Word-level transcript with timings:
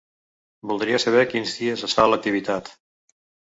Voldria 0.71 1.01
saber 1.03 1.27
quins 1.35 1.53
dies 1.61 1.85
es 1.91 1.97
fa 2.01 2.09
la 2.15 2.21
activitat. 2.23 2.75